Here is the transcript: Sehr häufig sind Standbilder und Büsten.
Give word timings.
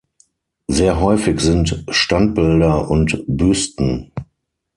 Sehr 0.65 0.99
häufig 0.99 1.39
sind 1.41 1.83
Standbilder 1.91 2.89
und 2.89 3.23
Büsten. 3.27 4.11